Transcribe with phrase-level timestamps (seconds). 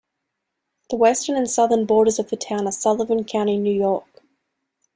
[0.89, 4.23] The western and southern borders of the town are Sullivan County, New York.